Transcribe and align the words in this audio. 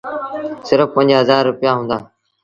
سرڦ 0.67 0.89
پنج 0.95 1.09
هزآر 1.19 1.43
رپيآ 1.49 1.71
هُݩدآ۔ 1.77 1.97